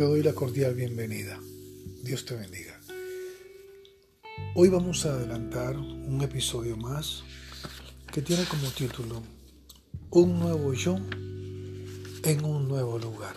te 0.00 0.06
doy 0.06 0.22
la 0.22 0.32
cordial 0.32 0.74
bienvenida. 0.74 1.38
Dios 2.02 2.24
te 2.24 2.34
bendiga. 2.34 2.80
Hoy 4.54 4.70
vamos 4.70 5.04
a 5.04 5.10
adelantar 5.10 5.76
un 5.76 6.22
episodio 6.22 6.74
más 6.78 7.22
que 8.10 8.22
tiene 8.22 8.44
como 8.44 8.66
título 8.70 9.22
Un 10.08 10.40
nuevo 10.40 10.72
yo 10.72 10.96
en 12.24 12.44
un 12.46 12.66
nuevo 12.66 12.98
lugar. 12.98 13.36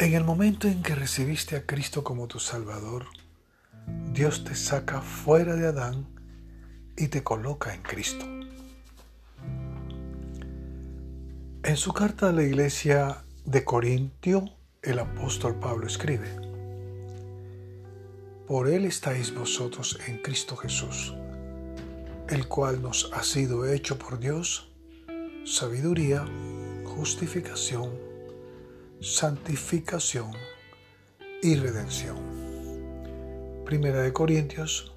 En 0.00 0.14
el 0.14 0.24
momento 0.24 0.66
en 0.66 0.82
que 0.82 0.96
recibiste 0.96 1.54
a 1.54 1.64
Cristo 1.64 2.02
como 2.02 2.26
tu 2.26 2.40
Salvador, 2.40 3.06
Dios 4.12 4.42
te 4.42 4.56
saca 4.56 5.00
fuera 5.02 5.54
de 5.54 5.68
Adán 5.68 6.08
y 6.96 7.06
te 7.06 7.22
coloca 7.22 7.72
en 7.72 7.82
Cristo. 7.82 8.39
En 11.70 11.76
su 11.76 11.92
carta 11.92 12.30
a 12.30 12.32
la 12.32 12.42
iglesia 12.42 13.22
de 13.44 13.64
Corintio, 13.64 14.44
el 14.82 14.98
apóstol 14.98 15.54
Pablo 15.60 15.86
escribe, 15.86 16.26
Por 18.48 18.66
él 18.66 18.84
estáis 18.86 19.32
vosotros 19.32 19.96
en 20.08 20.20
Cristo 20.20 20.56
Jesús, 20.56 21.14
el 22.28 22.48
cual 22.48 22.82
nos 22.82 23.12
ha 23.12 23.22
sido 23.22 23.72
hecho 23.72 24.00
por 24.00 24.18
Dios 24.18 24.68
sabiduría, 25.44 26.26
justificación, 26.82 27.92
santificación 29.00 30.32
y 31.40 31.54
redención. 31.54 32.16
Primera 33.64 34.02
de 34.02 34.12
Corintios, 34.12 34.92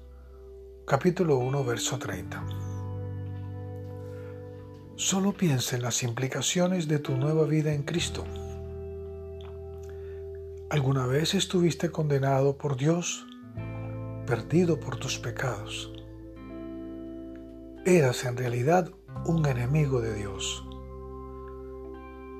capítulo 0.84 1.38
1, 1.38 1.64
verso 1.64 2.00
30. 2.00 2.63
Solo 4.96 5.32
piensa 5.32 5.74
en 5.74 5.82
las 5.82 6.04
implicaciones 6.04 6.86
de 6.86 7.00
tu 7.00 7.16
nueva 7.16 7.46
vida 7.46 7.74
en 7.74 7.82
Cristo. 7.82 8.24
¿Alguna 10.70 11.06
vez 11.06 11.34
estuviste 11.34 11.90
condenado 11.90 12.56
por 12.56 12.76
Dios, 12.76 13.26
perdido 14.24 14.78
por 14.78 14.96
tus 14.96 15.18
pecados? 15.18 15.92
Eras 17.84 18.24
en 18.24 18.36
realidad 18.36 18.88
un 19.26 19.44
enemigo 19.46 20.00
de 20.00 20.14
Dios. 20.14 20.64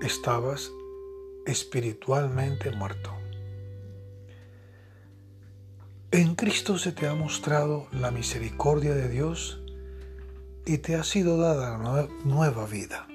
Estabas 0.01 0.71
espiritualmente 1.47 2.71
muerto. 2.71 3.11
En 6.13 6.37
Cristo 6.37 6.79
se 6.79 6.93
te 6.93 7.09
ha 7.09 7.15
mostrado 7.17 7.89
la 7.91 8.13
misericordia 8.13 8.95
de 8.95 9.09
Dios 9.09 9.64
y 10.67 10.79
te 10.79 10.97
ha 10.97 11.05
sido 11.05 11.37
dada 11.37 11.79
nueva 12.25 12.67
vida. 12.67 13.07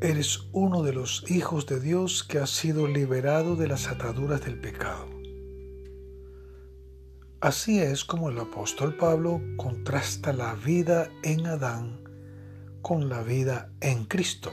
Eres 0.00 0.40
uno 0.52 0.82
de 0.82 0.92
los 0.92 1.24
hijos 1.30 1.66
de 1.66 1.80
Dios 1.80 2.24
que 2.24 2.38
ha 2.38 2.46
sido 2.46 2.86
liberado 2.88 3.56
de 3.56 3.68
las 3.68 3.88
ataduras 3.88 4.44
del 4.44 4.60
pecado. 4.60 5.08
Así 7.40 7.80
es 7.80 8.04
como 8.04 8.28
el 8.28 8.38
apóstol 8.38 8.96
Pablo 8.96 9.40
contrasta 9.56 10.32
la 10.32 10.54
vida 10.54 11.08
en 11.22 11.46
Adán 11.46 12.00
con 12.82 13.08
la 13.08 13.22
vida 13.22 13.72
en 13.80 14.04
Cristo. 14.04 14.52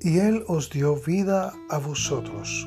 Y 0.00 0.18
Él 0.18 0.44
os 0.46 0.70
dio 0.70 0.96
vida 0.96 1.52
a 1.68 1.78
vosotros 1.78 2.66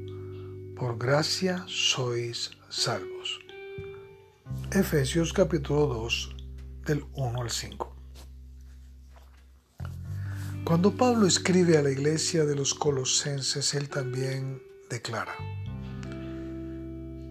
Por 0.81 0.97
gracia 0.97 1.63
sois 1.67 2.49
salvos. 2.67 3.39
Efesios 4.71 5.31
capítulo 5.31 5.85
2 5.85 6.35
del 6.87 7.05
1 7.13 7.39
al 7.39 7.51
5. 7.51 7.95
Cuando 10.63 10.97
Pablo 10.97 11.27
escribe 11.27 11.77
a 11.77 11.83
la 11.83 11.91
iglesia 11.91 12.45
de 12.45 12.55
los 12.55 12.73
colosenses, 12.73 13.75
él 13.75 13.89
también 13.89 14.59
declara, 14.89 15.35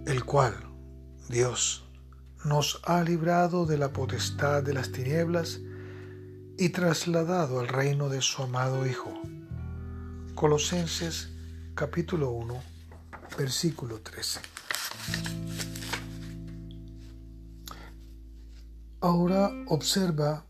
el 0.07 0.25
cual, 0.25 0.55
Dios, 1.29 1.83
nos 2.45 2.81
ha 2.85 3.03
librado 3.03 3.67
de 3.67 3.79
la 3.79 3.93
potestad 3.93 4.63
de 4.63 4.75
las 4.75 4.93
tinieblas 4.93 5.59
y 6.57 6.69
trasladado 6.69 7.59
al 7.59 7.67
reino 7.67 8.11
de 8.11 8.23
su 8.23 8.45
amado 8.45 8.87
Hijo. 8.87 9.13
Colosenses 10.37 11.33
capítulo 11.75 12.31
1, 12.31 12.80
versículo 13.37 14.01
13. 14.01 14.41
Ahora 19.01 19.51
observa 19.69 20.45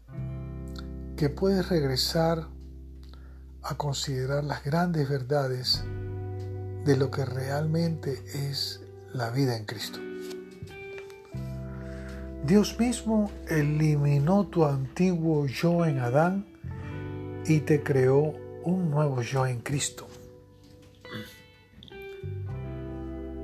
que 1.17 1.29
puedes 1.29 1.69
regresar 1.69 2.49
a 3.63 3.77
considerar 3.77 4.43
las 4.43 4.65
grandes 4.65 5.09
verdades 5.09 5.85
de 6.85 6.97
lo 6.97 7.11
que 7.11 7.25
realmente 7.25 8.23
es 8.35 8.81
la 9.13 9.31
vida 9.31 9.57
en 9.57 9.67
Cristo. 9.67 9.99
Dios 12.45 12.79
mismo 12.81 13.31
eliminó 13.49 14.47
tu 14.47 14.65
antiguo 14.65 15.47
yo 15.47 15.85
en 15.85 15.99
Adán 15.99 16.47
y 17.47 17.61
te 17.61 17.83
creó 17.83 18.35
un 18.65 18.91
nuevo 18.91 19.23
yo 19.23 19.47
en 19.47 19.61
Cristo. 19.61 20.10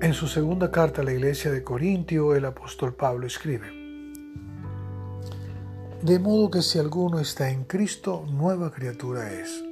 En 0.06 0.14
su 0.14 0.28
segunda 0.28 0.70
carta 0.70 1.02
a 1.02 1.04
la 1.04 1.12
iglesia 1.12 1.50
de 1.50 1.64
Corintio, 1.64 2.36
el 2.36 2.44
apóstol 2.44 2.94
Pablo 2.94 3.26
escribe, 3.26 3.66
De 6.00 6.20
modo 6.20 6.48
que 6.48 6.62
si 6.62 6.78
alguno 6.78 7.18
está 7.18 7.50
en 7.50 7.64
Cristo, 7.64 8.24
nueva 8.30 8.70
criatura 8.70 9.32
es. 9.32 9.64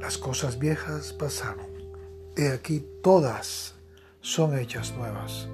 Las 0.00 0.16
cosas 0.16 0.58
viejas 0.58 1.12
pasaron, 1.12 1.66
he 2.34 2.48
aquí 2.48 2.82
todas 3.02 3.74
son 4.22 4.58
hechas 4.58 4.94
nuevas. 4.96 5.48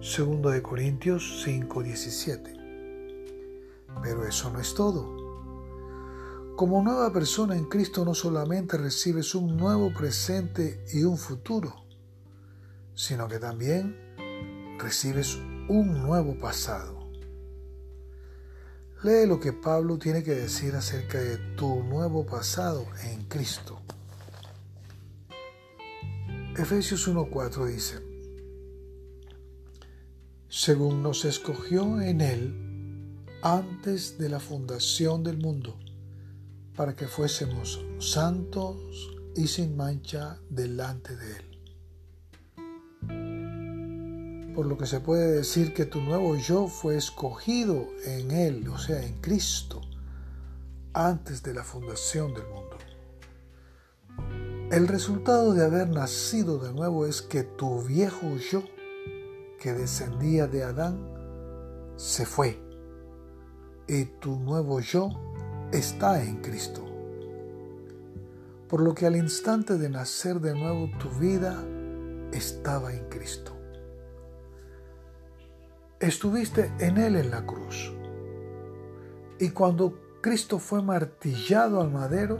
Segundo 0.00 0.48
de 0.48 0.62
Corintios 0.62 1.44
5:17. 1.44 2.56
Pero 4.02 4.26
eso 4.26 4.48
no 4.50 4.58
es 4.58 4.72
todo. 4.72 5.04
Como 6.56 6.82
nueva 6.82 7.12
persona 7.12 7.56
en 7.56 7.66
Cristo 7.66 8.06
no 8.06 8.14
solamente 8.14 8.78
recibes 8.78 9.34
un 9.34 9.54
nuevo 9.54 9.92
presente 9.92 10.82
y 10.94 11.04
un 11.04 11.18
futuro, 11.18 11.83
sino 12.94 13.28
que 13.28 13.38
también 13.38 13.96
recibes 14.78 15.36
un 15.68 16.02
nuevo 16.02 16.38
pasado. 16.38 17.08
Lee 19.02 19.26
lo 19.26 19.38
que 19.38 19.52
Pablo 19.52 19.98
tiene 19.98 20.22
que 20.22 20.34
decir 20.34 20.74
acerca 20.74 21.18
de 21.18 21.36
tu 21.56 21.82
nuevo 21.82 22.24
pasado 22.24 22.86
en 23.02 23.24
Cristo. 23.24 23.80
Efesios 26.56 27.08
1.4 27.08 27.66
dice, 27.66 27.98
según 30.48 31.02
nos 31.02 31.24
escogió 31.24 32.00
en 32.00 32.20
Él 32.20 33.26
antes 33.42 34.16
de 34.18 34.28
la 34.28 34.38
fundación 34.38 35.24
del 35.24 35.38
mundo, 35.38 35.78
para 36.76 36.94
que 36.94 37.08
fuésemos 37.08 37.84
santos 37.98 39.16
y 39.36 39.48
sin 39.48 39.76
mancha 39.76 40.40
delante 40.48 41.16
de 41.16 41.36
Él 41.36 41.53
por 44.54 44.66
lo 44.66 44.78
que 44.78 44.86
se 44.86 45.00
puede 45.00 45.32
decir 45.32 45.74
que 45.74 45.84
tu 45.84 46.00
nuevo 46.00 46.36
yo 46.36 46.68
fue 46.68 46.96
escogido 46.96 47.88
en 48.04 48.30
Él, 48.30 48.68
o 48.68 48.78
sea, 48.78 49.02
en 49.04 49.20
Cristo, 49.20 49.80
antes 50.92 51.42
de 51.42 51.54
la 51.54 51.64
fundación 51.64 52.34
del 52.34 52.46
mundo. 52.46 52.76
El 54.70 54.88
resultado 54.88 55.54
de 55.54 55.64
haber 55.64 55.88
nacido 55.88 56.58
de 56.58 56.72
nuevo 56.72 57.06
es 57.06 57.20
que 57.20 57.42
tu 57.42 57.82
viejo 57.82 58.36
yo, 58.36 58.62
que 59.60 59.72
descendía 59.72 60.46
de 60.46 60.62
Adán, 60.62 60.98
se 61.96 62.24
fue 62.24 62.58
y 63.86 64.04
tu 64.04 64.36
nuevo 64.36 64.80
yo 64.80 65.10
está 65.72 66.22
en 66.22 66.40
Cristo. 66.40 66.84
Por 68.68 68.80
lo 68.80 68.94
que 68.94 69.06
al 69.06 69.16
instante 69.16 69.76
de 69.78 69.90
nacer 69.90 70.40
de 70.40 70.54
nuevo 70.54 70.88
tu 70.98 71.08
vida 71.10 71.62
estaba 72.36 72.92
en 72.92 73.08
Cristo. 73.08 73.56
Estuviste 76.00 76.72
en 76.78 76.98
Él 76.98 77.16
en 77.16 77.30
la 77.30 77.46
cruz. 77.46 77.92
Y 79.38 79.50
cuando 79.50 79.98
Cristo 80.20 80.58
fue 80.58 80.82
martillado 80.82 81.80
al 81.80 81.90
madero, 81.90 82.38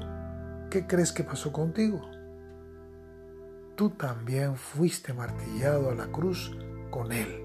¿qué 0.71 0.87
crees 0.87 1.13
que 1.13 1.25
pasó 1.25 1.53
contigo? 1.53 2.01
Tú 3.77 3.91
también 3.91 4.57
fuiste 4.57 5.13
martillado 5.13 5.91
a 5.91 5.95
la 5.95 6.07
cruz 6.07 6.57
con 6.91 7.13
Él. 7.13 7.43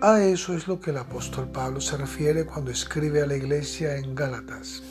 A 0.00 0.22
eso 0.22 0.54
es 0.54 0.68
lo 0.68 0.78
que 0.78 0.90
el 0.90 0.98
apóstol 0.98 1.50
Pablo 1.50 1.80
se 1.80 1.96
refiere 1.96 2.46
cuando 2.46 2.70
escribe 2.70 3.20
a 3.20 3.26
la 3.26 3.34
iglesia 3.34 3.96
en 3.96 4.14
Gálatas. 4.14 4.82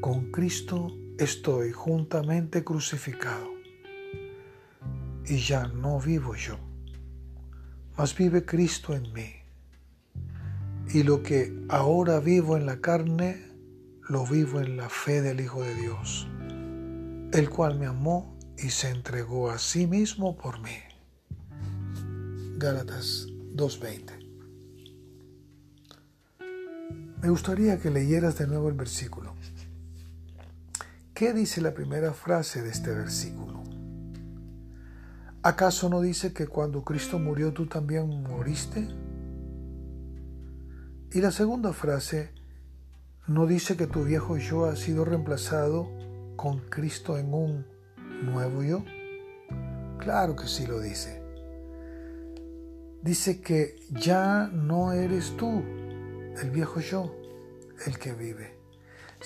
Con 0.00 0.30
Cristo 0.30 0.96
estoy 1.18 1.72
juntamente 1.72 2.62
crucificado, 2.62 3.48
y 5.24 5.38
ya 5.38 5.66
no 5.68 6.00
vivo 6.00 6.34
yo, 6.34 6.58
mas 7.96 8.16
vive 8.16 8.44
Cristo 8.44 8.94
en 8.94 9.12
mí. 9.12 9.32
Y 10.92 11.02
lo 11.02 11.22
que 11.22 11.52
ahora 11.68 12.20
vivo 12.20 12.56
en 12.56 12.66
la 12.66 12.80
carne, 12.80 13.44
lo 14.08 14.26
vivo 14.26 14.60
en 14.60 14.76
la 14.76 14.88
fe 14.88 15.20
del 15.20 15.40
Hijo 15.40 15.62
de 15.62 15.74
Dios, 15.74 16.28
el 17.32 17.50
cual 17.50 17.78
me 17.78 17.86
amó 17.86 18.36
y 18.58 18.70
se 18.70 18.90
entregó 18.90 19.50
a 19.50 19.58
sí 19.58 19.86
mismo 19.86 20.36
por 20.36 20.60
mí. 20.60 20.78
Gálatas 22.58 23.26
2.20. 23.54 24.26
Me 27.20 27.30
gustaría 27.30 27.78
que 27.80 27.90
leyeras 27.90 28.38
de 28.38 28.46
nuevo 28.46 28.68
el 28.68 28.74
versículo. 28.74 29.35
¿Qué 31.16 31.32
dice 31.32 31.60
la 31.60 31.74
primera 31.74 32.12
frase 32.12 32.62
de 32.62 32.68
este 32.68 32.92
versículo? 32.92 33.64
¿Acaso 35.42 35.88
no 35.88 36.00
dice 36.00 36.32
que 36.32 36.46
cuando 36.46 36.84
Cristo 36.84 37.18
murió 37.18 37.52
tú 37.52 37.66
también 37.66 38.22
moriste? 38.22 38.86
Y 41.10 41.20
la 41.20 41.32
segunda 41.32 41.72
frase 41.72 42.34
no 43.26 43.46
dice 43.46 43.76
que 43.76 43.88
tu 43.88 44.04
viejo 44.04 44.36
yo 44.36 44.66
ha 44.66 44.76
sido 44.76 45.04
reemplazado 45.04 45.88
con 46.36 46.60
Cristo 46.68 47.16
en 47.16 47.32
un 47.32 47.66
nuevo 48.22 48.62
yo. 48.62 48.84
Claro 49.98 50.36
que 50.36 50.46
sí 50.46 50.66
lo 50.66 50.80
dice 50.80 51.26
dice 53.06 53.40
que 53.40 53.76
ya 53.90 54.48
no 54.48 54.92
eres 54.92 55.36
tú, 55.36 55.62
el 56.42 56.50
viejo 56.50 56.80
yo, 56.80 57.14
el 57.86 57.98
que 58.00 58.12
vive, 58.12 58.55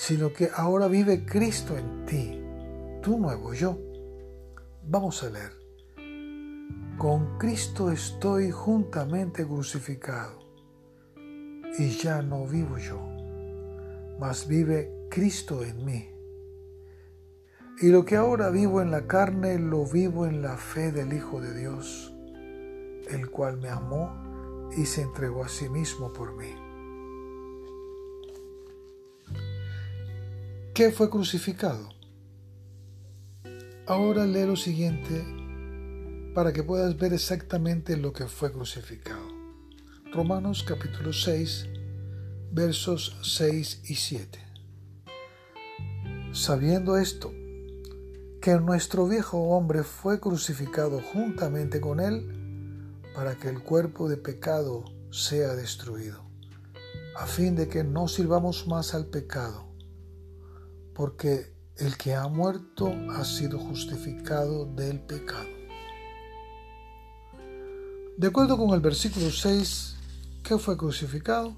sino 0.01 0.33
que 0.33 0.49
ahora 0.57 0.89
vive 0.89 1.27
Cristo 1.27 1.77
en 1.77 2.07
ti, 2.07 2.43
tu 3.03 3.19
nuevo 3.19 3.53
yo. 3.53 3.79
Vamos 4.83 5.23
a 5.23 5.29
leer. 5.29 5.53
Con 6.97 7.37
Cristo 7.37 7.91
estoy 7.91 8.51
juntamente 8.51 9.47
crucificado, 9.47 10.39
y 11.79 11.91
ya 11.91 12.23
no 12.23 12.47
vivo 12.47 12.79
yo, 12.79 12.99
mas 14.19 14.49
vive 14.49 14.91
Cristo 15.11 15.63
en 15.63 15.85
mí. 15.85 16.09
Y 17.83 17.89
lo 17.89 18.07
que 18.07 18.17
ahora 18.17 18.49
vivo 18.49 18.81
en 18.81 18.91
la 18.91 19.07
carne, 19.07 19.59
lo 19.59 19.85
vivo 19.85 20.25
en 20.25 20.41
la 20.41 20.57
fe 20.57 20.93
del 20.93 21.13
Hijo 21.13 21.43
de 21.43 21.53
Dios 21.53 22.15
el 23.11 23.29
cual 23.29 23.59
me 23.59 23.69
amó 23.69 24.71
y 24.77 24.87
se 24.87 25.03
entregó 25.03 25.45
a 25.45 25.49
sí 25.49 25.69
mismo 25.69 26.13
por 26.13 26.37
mí. 26.37 26.70
¿Qué 30.75 30.93
fue 30.93 31.11
crucificado? 31.11 31.89
Ahora 33.87 34.25
lee 34.25 34.47
lo 34.47 34.55
siguiente 34.55 35.25
para 36.33 36.53
que 36.53 36.63
puedas 36.63 36.97
ver 36.97 37.13
exactamente 37.13 37.97
lo 37.97 38.13
que 38.13 38.29
fue 38.29 38.53
crucificado. 38.53 39.27
Romanos 40.13 40.63
capítulo 40.63 41.13
6, 41.13 41.67
versos 42.53 43.19
6 43.23 43.83
y 43.91 43.97
7. 43.97 44.39
Sabiendo 46.33 46.97
esto, 46.97 47.33
que 48.41 48.55
nuestro 48.61 49.09
viejo 49.09 49.39
hombre 49.39 49.83
fue 49.83 50.21
crucificado 50.21 51.01
juntamente 51.13 51.81
con 51.81 51.99
él, 51.99 53.03
para 53.13 53.35
que 53.35 53.49
el 53.49 53.61
cuerpo 53.61 54.09
de 54.09 54.17
pecado 54.17 54.85
sea 55.11 55.57
destruido, 55.57 56.23
a 57.17 57.27
fin 57.27 57.57
de 57.57 57.69
que 57.69 57.83
no 57.83 58.07
sirvamos 58.07 58.69
más 58.69 58.95
al 58.95 59.07
pecado, 59.07 59.70
porque 60.95 61.55
el 61.77 61.97
que 61.97 62.15
ha 62.15 62.29
muerto 62.29 62.93
ha 63.11 63.25
sido 63.25 63.59
justificado 63.59 64.67
del 64.67 65.01
pecado. 65.01 65.49
De 68.17 68.27
acuerdo 68.27 68.59
con 68.59 68.71
el 68.71 68.81
versículo 68.81 69.31
6, 69.31 69.97
¿qué 70.43 70.59
fue 70.59 70.77
crucificado? 70.77 71.55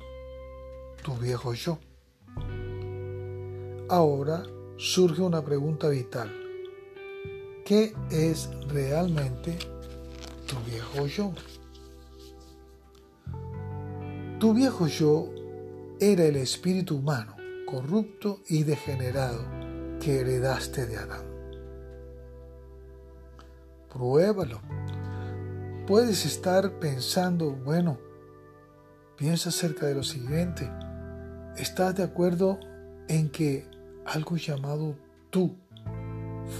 Tu 1.02 1.12
viejo 1.14 1.55
yo. 1.55 1.79
Ahora 3.88 4.44
surge 4.76 5.23
una 5.23 5.44
pregunta 5.44 5.88
vital. 5.88 6.32
¿Qué 7.64 7.94
es 8.11 8.49
realmente 8.69 9.58
tu 10.52 10.70
viejo 10.70 11.06
yo. 11.06 11.32
Tu 14.38 14.52
viejo 14.52 14.87
yo 14.87 15.31
era 16.00 16.25
el 16.25 16.37
espíritu 16.37 16.96
humano, 16.96 17.37
corrupto 17.66 18.40
y 18.48 18.64
degenerado 18.64 19.44
que 20.00 20.20
heredaste 20.20 20.86
de 20.86 20.96
Adán. 20.96 21.24
Pruébalo. 23.92 24.60
Puedes 25.86 26.24
estar 26.24 26.78
pensando, 26.78 27.52
bueno, 27.52 27.98
piensa 29.16 29.50
acerca 29.50 29.86
de 29.86 29.94
lo 29.94 30.02
siguiente. 30.02 30.70
¿Estás 31.56 31.96
de 31.96 32.02
acuerdo 32.02 32.58
en 33.08 33.28
que 33.31 33.69
algo 34.06 34.36
llamado 34.36 34.96
tú 35.31 35.56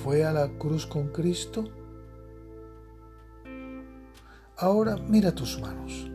fue 0.03 0.25
a 0.25 0.33
la 0.33 0.49
cruz 0.59 0.87
con 0.87 1.09
Cristo? 1.09 1.65
Ahora 4.57 4.97
mira 4.97 5.35
tus 5.35 5.61
manos. 5.61 6.11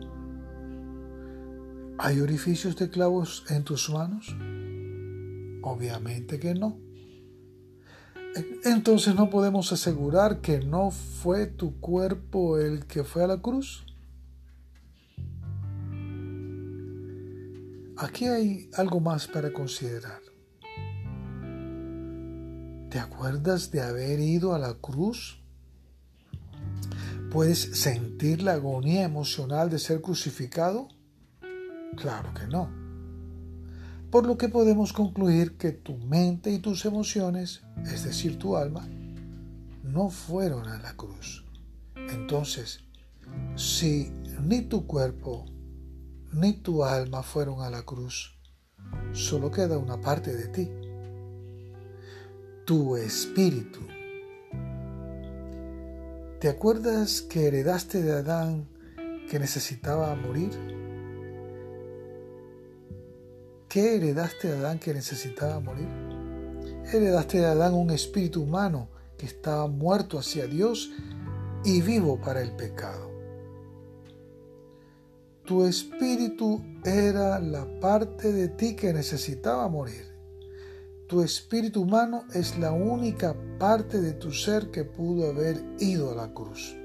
¿Hay 1.98 2.20
orificios 2.20 2.76
de 2.76 2.88
clavos 2.88 3.44
en 3.50 3.64
tus 3.64 3.90
manos? 3.90 4.36
Obviamente 5.68 6.40
que 6.40 6.54
no. 6.54 6.78
Entonces 8.64 9.14
no 9.14 9.28
podemos 9.28 9.70
asegurar 9.70 10.40
que 10.40 10.60
no 10.60 10.90
fue 10.90 11.46
tu 11.46 11.78
cuerpo 11.78 12.58
el 12.58 12.86
que 12.86 13.04
fue 13.04 13.24
a 13.24 13.26
la 13.26 13.42
cruz. 13.42 13.84
Aquí 17.98 18.26
hay 18.26 18.70
algo 18.76 19.00
más 19.00 19.26
para 19.26 19.52
considerar. 19.52 20.22
¿Te 22.88 22.98
acuerdas 22.98 23.70
de 23.70 23.82
haber 23.82 24.20
ido 24.20 24.54
a 24.54 24.58
la 24.58 24.72
cruz? 24.72 25.42
¿Puedes 27.30 27.58
sentir 27.78 28.42
la 28.42 28.54
agonía 28.54 29.02
emocional 29.02 29.68
de 29.68 29.78
ser 29.78 30.00
crucificado? 30.00 30.88
Claro 31.96 32.32
que 32.32 32.46
no. 32.46 32.87
Por 34.10 34.26
lo 34.26 34.38
que 34.38 34.48
podemos 34.48 34.92
concluir 34.92 35.56
que 35.56 35.72
tu 35.72 35.96
mente 35.98 36.50
y 36.50 36.58
tus 36.58 36.84
emociones, 36.84 37.62
es 37.84 38.04
decir, 38.04 38.38
tu 38.38 38.56
alma, 38.56 38.88
no 39.82 40.08
fueron 40.10 40.66
a 40.68 40.78
la 40.78 40.94
cruz. 40.94 41.44
Entonces, 41.94 42.80
si 43.56 44.10
ni 44.42 44.62
tu 44.62 44.86
cuerpo 44.86 45.44
ni 46.32 46.54
tu 46.54 46.84
alma 46.84 47.22
fueron 47.22 47.62
a 47.62 47.70
la 47.70 47.82
cruz, 47.82 48.38
solo 49.12 49.50
queda 49.50 49.78
una 49.78 50.00
parte 50.00 50.34
de 50.34 50.48
ti, 50.48 50.70
tu 52.64 52.96
espíritu 52.96 53.80
¿Te 56.40 56.48
acuerdas 56.48 57.22
que 57.22 57.48
heredaste 57.48 58.00
de 58.00 58.12
Adán 58.12 58.68
que 59.28 59.40
necesitaba 59.40 60.14
morir? 60.14 60.77
¿Qué 63.68 63.96
heredaste 63.96 64.48
de 64.48 64.56
Adán 64.56 64.78
que 64.78 64.94
necesitaba 64.94 65.60
morir? 65.60 65.88
Heredaste 66.92 67.38
de 67.38 67.46
Adán 67.46 67.74
un 67.74 67.90
espíritu 67.90 68.42
humano 68.42 68.88
que 69.16 69.26
estaba 69.26 69.66
muerto 69.66 70.18
hacia 70.18 70.46
Dios 70.46 70.90
y 71.64 71.82
vivo 71.82 72.20
para 72.20 72.40
el 72.40 72.56
pecado. 72.56 73.10
Tu 75.44 75.64
espíritu 75.64 76.62
era 76.84 77.38
la 77.40 77.66
parte 77.80 78.32
de 78.32 78.48
ti 78.48 78.74
que 78.74 78.92
necesitaba 78.92 79.68
morir, 79.68 80.08
tu 81.08 81.22
espíritu 81.22 81.80
humano 81.84 82.24
es 82.34 82.58
la 82.58 82.70
única 82.70 83.34
parte 83.58 83.98
de 83.98 84.12
tu 84.12 84.30
ser 84.30 84.70
que 84.70 84.84
pudo 84.84 85.30
haber 85.30 85.56
ido 85.78 86.10
a 86.10 86.14
la 86.14 86.34
cruz. 86.34 86.76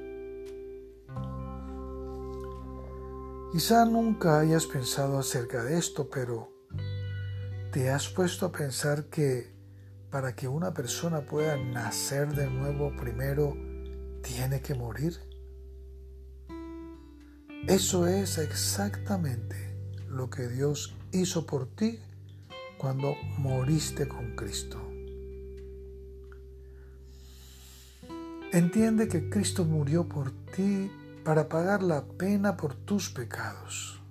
Quizá 3.51 3.83
nunca 3.83 4.39
hayas 4.39 4.65
pensado 4.65 5.19
acerca 5.19 5.65
de 5.65 5.77
esto, 5.77 6.09
pero 6.09 6.52
¿te 7.73 7.89
has 7.89 8.07
puesto 8.07 8.45
a 8.45 8.51
pensar 8.51 9.05
que 9.05 9.51
para 10.11 10.35
que 10.35 10.47
una 10.47 10.75
persona 10.75 11.21
pueda 11.21 11.57
nacer 11.57 12.35
de 12.35 12.47
nuevo 12.47 12.95
primero 12.95 13.57
tiene 14.21 14.61
que 14.61 14.75
morir? 14.75 15.19
Eso 17.67 18.05
es 18.05 18.37
exactamente 18.37 19.75
lo 20.07 20.29
que 20.29 20.47
Dios 20.47 20.95
hizo 21.11 21.47
por 21.47 21.65
ti 21.65 21.99
cuando 22.77 23.15
moriste 23.39 24.07
con 24.07 24.35
Cristo. 24.35 24.79
Entiende 28.51 29.07
que 29.07 29.31
Cristo 29.31 29.65
murió 29.65 30.07
por 30.07 30.29
ti 30.55 30.91
para 31.23 31.49
pagar 31.49 31.81
la 31.81 32.03
pena 32.05 32.55
por 32.55 32.75
tus 32.75 33.09
pecados. 33.09 34.02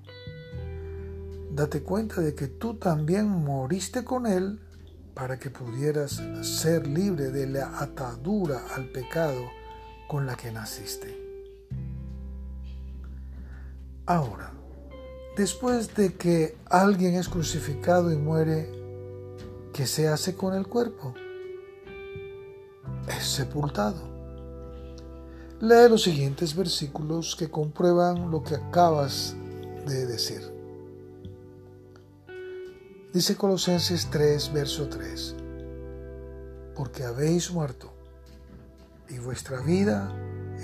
Date 1.54 1.82
cuenta 1.82 2.22
de 2.22 2.34
que 2.34 2.48
tú 2.48 2.78
también 2.78 3.28
moriste 3.28 4.04
con 4.04 4.26
Él 4.26 4.58
para 5.12 5.38
que 5.38 5.50
pudieras 5.50 6.22
ser 6.40 6.86
libre 6.86 7.30
de 7.30 7.46
la 7.46 7.78
atadura 7.78 8.62
al 8.74 8.88
pecado 8.88 9.50
con 10.08 10.24
la 10.24 10.34
que 10.34 10.50
naciste. 10.50 11.14
Ahora, 14.06 14.54
después 15.36 15.94
de 15.94 16.14
que 16.14 16.56
alguien 16.70 17.16
es 17.16 17.28
crucificado 17.28 18.10
y 18.10 18.16
muere, 18.16 18.70
¿qué 19.74 19.86
se 19.86 20.08
hace 20.08 20.34
con 20.34 20.54
el 20.54 20.66
cuerpo? 20.66 21.12
Es 23.08 23.26
sepultado. 23.26 24.10
Lee 25.60 25.90
los 25.90 26.02
siguientes 26.02 26.56
versículos 26.56 27.36
que 27.36 27.50
comprueban 27.50 28.30
lo 28.30 28.42
que 28.42 28.54
acabas 28.54 29.36
de 29.86 30.06
decir. 30.06 30.51
Dice 33.12 33.36
Colosenses 33.36 34.08
3, 34.08 34.54
verso 34.54 34.88
3, 34.88 35.34
porque 36.74 37.04
habéis 37.04 37.52
muerto 37.52 37.92
y 39.10 39.18
vuestra 39.18 39.60
vida 39.60 40.10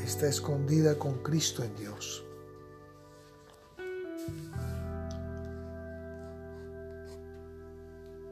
está 0.02 0.28
escondida 0.28 0.98
con 0.98 1.22
Cristo 1.22 1.62
en 1.62 1.76
Dios. 1.76 2.24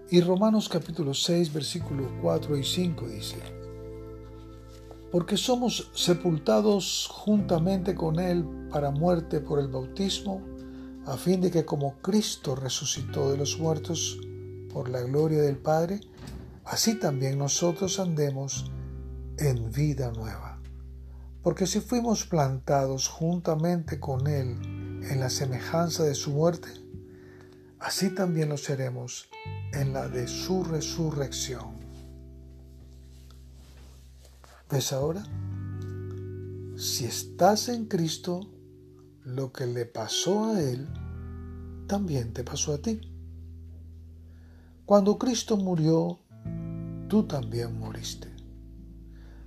Y 0.08 0.22
Romanos 0.22 0.70
capítulo 0.70 1.12
6, 1.12 1.52
versículos 1.52 2.06
4 2.22 2.56
y 2.56 2.64
5 2.64 3.08
dice, 3.08 3.36
porque 5.12 5.36
somos 5.36 5.90
sepultados 5.94 7.06
juntamente 7.12 7.94
con 7.94 8.18
Él 8.18 8.46
para 8.70 8.90
muerte 8.90 9.40
por 9.40 9.58
el 9.58 9.68
bautismo, 9.68 10.55
a 11.06 11.16
fin 11.16 11.40
de 11.40 11.52
que 11.52 11.64
como 11.64 11.98
Cristo 12.02 12.56
resucitó 12.56 13.30
de 13.30 13.38
los 13.38 13.58
muertos 13.58 14.18
por 14.72 14.88
la 14.88 15.02
gloria 15.02 15.40
del 15.40 15.56
Padre, 15.56 16.00
así 16.64 16.98
también 16.98 17.38
nosotros 17.38 18.00
andemos 18.00 18.70
en 19.38 19.70
vida 19.70 20.10
nueva. 20.10 20.60
Porque 21.42 21.68
si 21.68 21.80
fuimos 21.80 22.26
plantados 22.26 23.06
juntamente 23.06 24.00
con 24.00 24.26
Él 24.26 24.58
en 25.08 25.20
la 25.20 25.30
semejanza 25.30 26.02
de 26.02 26.16
su 26.16 26.32
muerte, 26.32 26.68
así 27.78 28.10
también 28.12 28.48
lo 28.48 28.56
seremos 28.56 29.28
en 29.72 29.92
la 29.92 30.08
de 30.08 30.26
su 30.26 30.64
resurrección. 30.64 31.76
¿Ves 34.68 34.92
ahora? 34.92 35.22
Si 36.76 37.04
estás 37.04 37.68
en 37.68 37.86
Cristo, 37.86 38.40
lo 39.26 39.52
que 39.52 39.66
le 39.66 39.86
pasó 39.86 40.52
a 40.52 40.60
Él, 40.60 40.86
también 41.88 42.32
te 42.32 42.44
pasó 42.44 42.74
a 42.74 42.78
ti. 42.78 43.00
Cuando 44.84 45.18
Cristo 45.18 45.56
murió, 45.56 46.20
tú 47.08 47.24
también 47.24 47.76
moriste. 47.76 48.28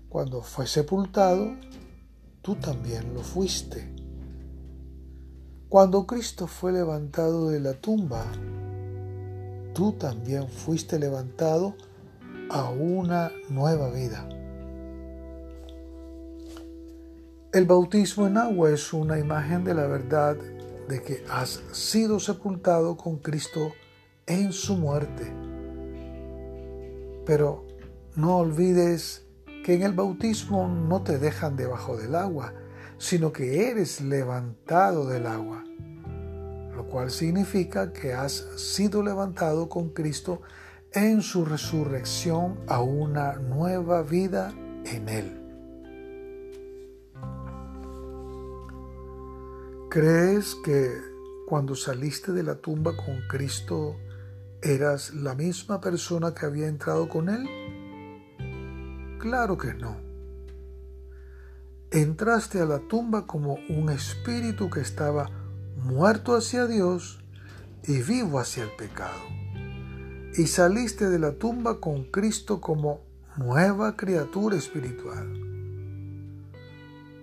Cuando 0.09 0.41
fue 0.41 0.67
sepultado, 0.67 1.55
tú 2.41 2.55
también 2.55 3.13
lo 3.13 3.21
fuiste. 3.21 3.95
Cuando 5.69 6.05
Cristo 6.05 6.45
fue 6.45 6.73
levantado 6.73 7.49
de 7.49 7.61
la 7.61 7.73
tumba, 7.73 8.25
tú 9.73 9.93
también 9.93 10.49
fuiste 10.49 10.99
levantado 10.99 11.75
a 12.49 12.69
una 12.69 13.31
nueva 13.49 13.89
vida. 13.91 14.27
El 17.51 17.65
bautismo 17.65 18.27
en 18.27 18.37
agua 18.37 18.69
es 18.69 18.93
una 18.93 19.17
imagen 19.17 19.63
de 19.63 19.73
la 19.73 19.87
verdad 19.87 20.37
de 20.87 21.01
que 21.01 21.23
has 21.31 21.63
sido 21.71 22.19
sepultado 22.19 22.95
con 22.95 23.17
Cristo 23.17 23.73
en 24.27 24.53
su 24.53 24.77
muerte. 24.77 25.33
Pero 27.25 27.65
no 28.15 28.37
olvides 28.37 29.25
que 29.65 29.73
en 29.73 29.81
el 29.81 29.93
bautismo 29.93 30.67
no 30.67 31.01
te 31.01 31.17
dejan 31.17 31.55
debajo 31.55 31.97
del 31.97 32.13
agua, 32.13 32.53
sino 32.99 33.33
que 33.33 33.71
eres 33.71 33.99
levantado 33.99 35.07
del 35.07 35.25
agua, 35.25 35.63
lo 36.75 36.85
cual 36.85 37.09
significa 37.09 37.93
que 37.93 38.13
has 38.13 38.45
sido 38.57 39.01
levantado 39.01 39.69
con 39.69 39.89
Cristo 39.89 40.43
en 40.91 41.23
su 41.23 41.45
resurrección 41.45 42.59
a 42.67 42.81
una 42.81 43.37
nueva 43.37 44.03
vida 44.03 44.53
en 44.85 45.09
Él. 45.09 45.48
¿Crees 49.89 50.53
que 50.53 51.01
cuando 51.47 51.73
saliste 51.73 52.31
de 52.31 52.43
la 52.43 52.53
tumba 52.53 52.95
con 52.95 53.21
Cristo 53.27 53.95
eras 54.61 55.15
la 55.15 55.33
misma 55.33 55.81
persona 55.81 56.35
que 56.35 56.45
había 56.45 56.67
entrado 56.67 57.09
con 57.09 57.27
Él? 57.27 57.47
Claro 59.17 59.57
que 59.57 59.73
no. 59.73 59.97
Entraste 61.89 62.61
a 62.61 62.65
la 62.65 62.77
tumba 62.77 63.25
como 63.25 63.57
un 63.67 63.89
espíritu 63.89 64.69
que 64.69 64.81
estaba 64.81 65.31
muerto 65.77 66.35
hacia 66.35 66.67
Dios 66.67 67.23
y 67.83 68.03
vivo 68.03 68.37
hacia 68.37 68.65
el 68.65 68.71
pecado. 68.77 69.23
Y 70.35 70.45
saliste 70.45 71.09
de 71.09 71.17
la 71.17 71.31
tumba 71.31 71.79
con 71.79 72.03
Cristo 72.11 72.61
como 72.61 73.01
nueva 73.37 73.97
criatura 73.97 74.55
espiritual. 74.55 75.33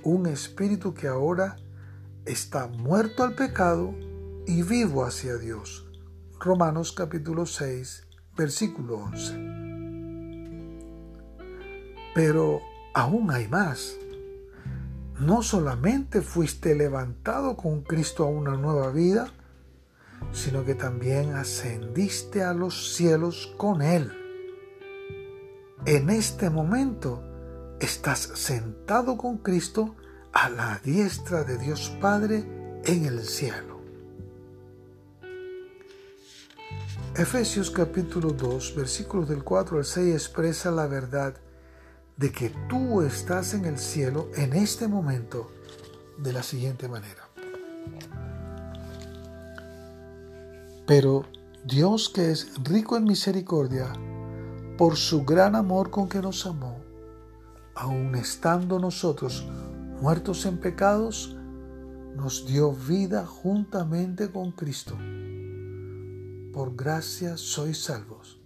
Un 0.02 0.26
espíritu 0.26 0.94
que 0.94 1.06
ahora 1.06 1.58
está 2.26 2.66
muerto 2.66 3.22
al 3.22 3.34
pecado 3.34 3.94
y 4.46 4.62
vivo 4.62 5.04
hacia 5.04 5.36
Dios. 5.36 5.86
Romanos 6.40 6.92
capítulo 6.92 7.46
6, 7.46 8.06
versículo 8.36 8.96
11. 8.96 9.34
Pero 12.14 12.60
aún 12.94 13.30
hay 13.30 13.46
más. 13.48 13.96
No 15.20 15.42
solamente 15.42 16.20
fuiste 16.20 16.74
levantado 16.74 17.56
con 17.56 17.82
Cristo 17.82 18.24
a 18.24 18.28
una 18.28 18.56
nueva 18.56 18.90
vida, 18.90 19.32
sino 20.32 20.64
que 20.64 20.74
también 20.74 21.34
ascendiste 21.34 22.42
a 22.42 22.52
los 22.52 22.94
cielos 22.94 23.54
con 23.56 23.82
Él. 23.82 24.12
En 25.86 26.10
este 26.10 26.50
momento 26.50 27.22
estás 27.80 28.18
sentado 28.18 29.16
con 29.16 29.38
Cristo 29.38 29.94
a 30.38 30.50
la 30.50 30.78
diestra 30.84 31.44
de 31.44 31.56
Dios 31.56 31.90
Padre 31.98 32.44
en 32.84 33.06
el 33.06 33.22
cielo. 33.24 33.80
Efesios 37.14 37.70
capítulo 37.70 38.32
2, 38.32 38.74
versículos 38.76 39.30
del 39.30 39.42
4 39.42 39.78
al 39.78 39.86
6 39.86 40.12
expresa 40.12 40.70
la 40.70 40.86
verdad 40.88 41.34
de 42.18 42.32
que 42.32 42.50
tú 42.68 43.00
estás 43.00 43.54
en 43.54 43.64
el 43.64 43.78
cielo 43.78 44.28
en 44.34 44.52
este 44.52 44.88
momento 44.88 45.50
de 46.18 46.34
la 46.34 46.42
siguiente 46.42 46.86
manera. 46.86 47.30
Pero 50.86 51.24
Dios 51.64 52.10
que 52.10 52.30
es 52.30 52.62
rico 52.62 52.98
en 52.98 53.04
misericordia, 53.04 53.90
por 54.76 54.96
su 54.96 55.24
gran 55.24 55.56
amor 55.56 55.88
con 55.88 56.10
que 56.10 56.20
nos 56.20 56.44
amó, 56.44 56.78
aun 57.74 58.14
estando 58.16 58.78
nosotros 58.78 59.46
muertos 60.00 60.44
en 60.46 60.58
pecados, 60.58 61.36
nos 62.16 62.46
dio 62.46 62.72
vida 62.72 63.26
juntamente 63.26 64.30
con 64.30 64.52
Cristo. 64.52 64.96
Por 66.52 66.76
gracia 66.76 67.36
sois 67.36 67.82
salvos. 67.82 68.40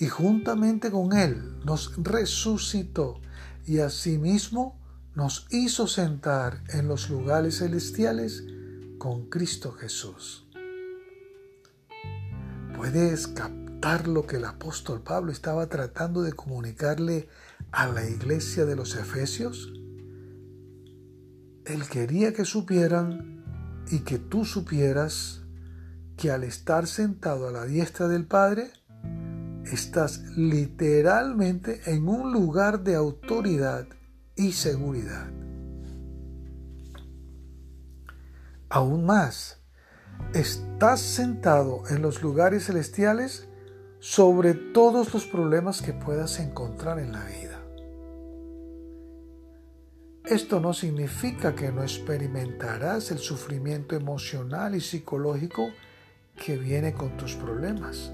Y 0.00 0.08
juntamente 0.08 0.90
con 0.90 1.12
Él 1.12 1.58
nos 1.64 1.94
resucitó 1.96 3.20
y 3.64 3.78
asimismo 3.78 4.80
nos 5.14 5.46
hizo 5.50 5.86
sentar 5.86 6.62
en 6.68 6.88
los 6.88 7.08
lugares 7.08 7.58
celestiales 7.58 8.44
con 8.98 9.28
Cristo 9.28 9.72
Jesús. 9.72 10.46
¿Puedes 12.76 13.28
captar 13.28 14.08
lo 14.08 14.26
que 14.26 14.36
el 14.36 14.44
apóstol 14.44 15.02
Pablo 15.02 15.30
estaba 15.30 15.68
tratando 15.68 16.22
de 16.22 16.32
comunicarle 16.32 17.28
a 17.70 17.86
la 17.86 18.04
iglesia 18.04 18.64
de 18.64 18.74
los 18.74 18.96
Efesios? 18.96 19.72
Él 21.66 21.88
quería 21.88 22.32
que 22.32 22.44
supieran 22.44 23.42
y 23.90 24.00
que 24.00 24.18
tú 24.18 24.44
supieras 24.44 25.42
que 26.16 26.30
al 26.30 26.44
estar 26.44 26.86
sentado 26.86 27.48
a 27.48 27.52
la 27.52 27.64
diestra 27.64 28.08
del 28.08 28.26
Padre, 28.26 28.70
estás 29.64 30.20
literalmente 30.36 31.80
en 31.86 32.08
un 32.08 32.32
lugar 32.32 32.82
de 32.82 32.94
autoridad 32.94 33.86
y 34.36 34.52
seguridad. 34.52 35.26
Aún 38.68 39.06
más, 39.06 39.60
estás 40.34 41.00
sentado 41.00 41.84
en 41.88 42.02
los 42.02 42.22
lugares 42.22 42.66
celestiales 42.66 43.48
sobre 44.00 44.54
todos 44.54 45.14
los 45.14 45.26
problemas 45.26 45.80
que 45.80 45.92
puedas 45.92 46.38
encontrar 46.40 46.98
en 46.98 47.12
la 47.12 47.24
vida. 47.24 47.43
Esto 50.24 50.58
no 50.58 50.72
significa 50.72 51.54
que 51.54 51.70
no 51.70 51.82
experimentarás 51.82 53.10
el 53.10 53.18
sufrimiento 53.18 53.94
emocional 53.94 54.74
y 54.74 54.80
psicológico 54.80 55.68
que 56.34 56.56
viene 56.56 56.94
con 56.94 57.14
tus 57.18 57.34
problemas. 57.34 58.10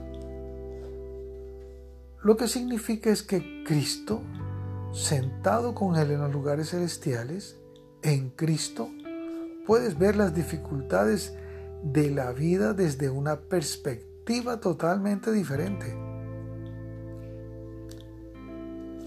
Lo 2.24 2.36
que 2.36 2.48
significa 2.48 3.10
es 3.10 3.22
que 3.22 3.62
Cristo, 3.64 4.22
sentado 4.92 5.72
con 5.72 5.94
Él 5.94 6.10
en 6.10 6.20
los 6.20 6.32
lugares 6.32 6.70
celestiales, 6.70 7.56
en 8.02 8.30
Cristo, 8.30 8.90
puedes 9.64 9.96
ver 9.96 10.16
las 10.16 10.34
dificultades 10.34 11.36
de 11.84 12.10
la 12.10 12.32
vida 12.32 12.74
desde 12.74 13.08
una 13.08 13.38
perspectiva 13.38 14.58
totalmente 14.58 15.30
diferente. 15.30 15.96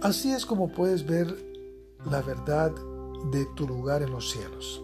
Así 0.01 0.31
es 0.31 0.45
como 0.45 0.71
puedes 0.71 1.05
ver 1.05 1.35
la 2.09 2.21
verdad 2.21 2.71
de 3.31 3.45
tu 3.55 3.67
lugar 3.67 4.01
en 4.01 4.11
los 4.11 4.31
cielos. 4.31 4.83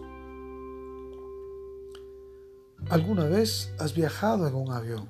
¿Alguna 2.88 3.24
vez 3.24 3.72
has 3.78 3.94
viajado 3.94 4.48
en 4.48 4.54
un 4.54 4.72
avión? 4.72 5.08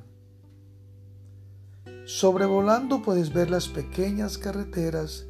Sobrevolando 2.04 3.02
puedes 3.02 3.32
ver 3.32 3.50
las 3.50 3.68
pequeñas 3.68 4.36
carreteras 4.36 5.26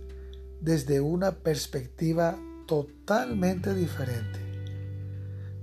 desde 0.60 1.00
una 1.00 1.32
perspectiva 1.32 2.38
totalmente 2.66 3.74
diferente. 3.74 4.40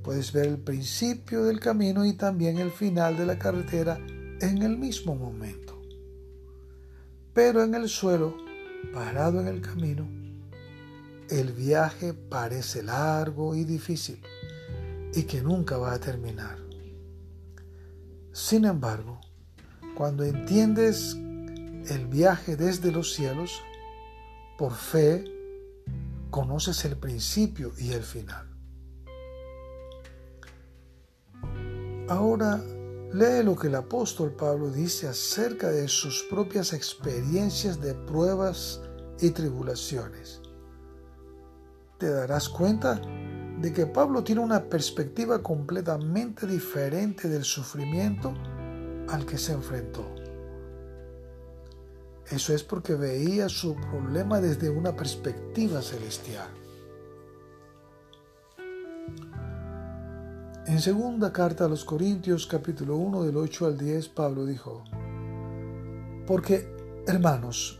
Puedes 0.04 0.32
ver 0.32 0.46
el 0.46 0.58
principio 0.58 1.44
del 1.44 1.60
camino 1.60 2.06
y 2.06 2.14
también 2.14 2.60
el 2.60 2.72
final 2.72 3.18
de 3.18 3.26
la 3.26 3.40
carretera 3.40 3.98
en 4.40 4.62
el 4.62 4.78
mismo 4.78 5.16
momento. 5.16 5.82
Pero 7.34 7.64
en 7.64 7.76
el 7.76 7.90
suelo, 7.90 8.38
parado 8.94 9.42
en 9.42 9.48
el 9.48 9.62
camino, 9.62 10.08
el 11.30 11.52
viaje 11.52 12.14
parece 12.14 12.84
largo 12.84 13.56
y 13.56 13.64
difícil 13.66 14.22
y 15.14 15.24
que 15.24 15.42
nunca 15.42 15.78
va 15.78 15.94
a 15.94 16.00
terminar. 16.00 16.58
Sin 18.32 18.66
embargo, 18.66 19.20
cuando 19.96 20.24
entiendes 20.24 21.16
el 21.16 22.08
viaje 22.08 22.56
desde 22.56 22.92
los 22.92 23.14
cielos, 23.14 23.62
por 24.58 24.74
fe, 24.74 25.24
conoces 26.30 26.86
el 26.86 26.98
principio 26.98 27.72
y 27.78 27.92
el 27.92 28.04
final. 28.04 28.48
Ahora 32.10 32.64
lee 33.14 33.44
lo 33.44 33.56
que 33.56 33.68
el 33.68 33.76
apóstol 33.76 34.34
Pablo 34.34 34.70
dice 34.70 35.08
acerca 35.08 35.70
de 35.70 35.88
sus 35.88 36.24
propias 36.30 36.74
experiencias 36.74 37.82
de 37.82 37.94
pruebas 37.94 38.82
y 39.20 39.32
tribulaciones. 39.32 40.42
Te 41.98 42.10
darás 42.10 42.48
cuenta 42.50 43.02
de 43.60 43.74
que 43.74 43.88
Pablo 43.88 44.24
tiene 44.24 44.42
una 44.42 44.64
perspectiva 44.64 45.42
completamente 45.42 46.46
diferente 46.46 47.28
del 47.28 47.44
sufrimiento 47.44 48.34
al 49.10 49.26
que 49.26 49.38
se 49.38 49.54
enfrentó. 49.54 50.06
Eso 52.30 52.54
es 52.54 52.62
porque 52.62 52.94
veía 52.94 53.50
su 53.50 53.76
problema 53.76 54.40
desde 54.40 54.70
una 54.70 54.96
perspectiva 54.96 55.82
celestial. 55.82 56.50
En 60.68 60.82
segunda 60.82 61.32
carta 61.32 61.66
a 61.66 61.70
los 61.70 61.86
Corintios 61.86 62.46
capítulo 62.46 62.98
1 62.98 63.24
del 63.24 63.38
8 63.38 63.66
al 63.66 63.78
10 63.78 64.10
Pablo 64.10 64.46
dijo, 64.46 64.84
Porque, 66.28 66.68
hermanos, 67.08 67.80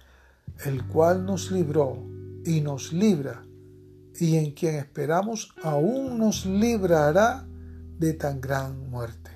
el 0.65 0.87
cual 0.87 1.25
nos 1.25 1.51
libró 1.51 2.05
y 2.45 2.61
nos 2.61 2.93
libra 2.93 3.43
y 4.19 4.37
en 4.37 4.51
quien 4.51 4.75
esperamos 4.75 5.53
aún 5.63 6.17
nos 6.17 6.45
librará 6.45 7.47
de 7.97 8.13
tan 8.13 8.41
gran 8.41 8.89
muerte. 8.89 9.31